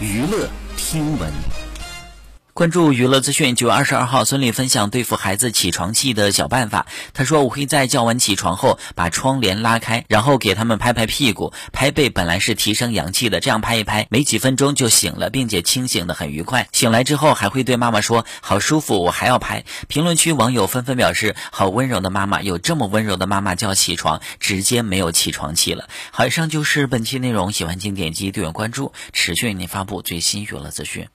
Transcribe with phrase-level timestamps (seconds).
[0.00, 1.63] 娱乐听闻。
[2.54, 6.86] 关注娱乐资讯，九月二十二号，孙俪分享对付孩子起床气的小办法。
[7.12, 16.68] 她说：“我会在叫完起床后，把窗帘拉开，然后给他们拍拍屁股、拍背，本来是提升阳气的，这样拍一拍，没几分钟就醒了，并且清醒的很愉快。
[16.70, 31.08] 醒来之后还会对妈妈说：‘好舒服，我还要拍。’评论区网友纷纷表示：‘好温柔的妈妈，有这么温柔的妈妈叫起床，直接没有起床气了。’好，以上就是本期内容，喜欢请点击订阅关注，持续为您发布最新娱乐资讯。